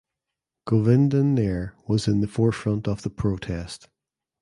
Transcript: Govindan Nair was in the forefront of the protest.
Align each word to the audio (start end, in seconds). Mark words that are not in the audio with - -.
Govindan 0.67 1.35
Nair 1.35 1.75
was 1.87 2.07
in 2.07 2.21
the 2.21 2.27
forefront 2.27 2.87
of 2.87 3.03
the 3.03 3.11
protest. 3.11 3.87